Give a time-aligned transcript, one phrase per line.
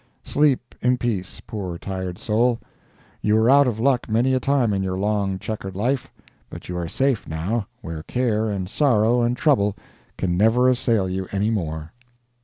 [0.23, 4.97] Sleep in peace, poor tired soul!—you were out of luck many a time in your
[4.97, 6.11] long, checkered life,
[6.49, 9.77] but you are safe now where care and sorrow and trouble
[10.17, 11.93] can never assail you anymore.